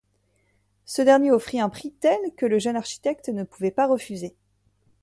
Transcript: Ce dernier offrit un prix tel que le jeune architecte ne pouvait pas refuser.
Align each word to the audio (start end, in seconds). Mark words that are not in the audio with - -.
Ce 0.85 1.03
dernier 1.03 1.29
offrit 1.29 1.59
un 1.59 1.69
prix 1.69 1.91
tel 1.91 2.17
que 2.35 2.47
le 2.47 2.57
jeune 2.57 2.75
architecte 2.75 3.29
ne 3.29 3.43
pouvait 3.43 3.69
pas 3.69 3.85
refuser. 3.85 4.33